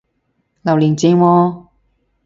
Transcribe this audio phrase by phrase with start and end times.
[0.63, 1.67] 榴槤正喎！